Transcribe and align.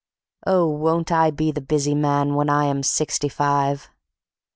Oh, 0.47 0.67
won't 0.67 1.11
I 1.11 1.29
be 1.29 1.51
the 1.51 1.61
busy 1.61 1.93
man 1.93 2.33
when 2.33 2.49
I 2.49 2.65
am 2.65 2.81
Sixty 2.81 3.29
five. 3.29 3.87